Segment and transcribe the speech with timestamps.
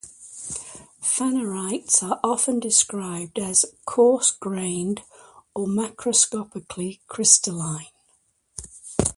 [1.03, 5.03] Phanerites are often described as "coarse grained"
[5.53, 7.85] or "macroscopically crystalline".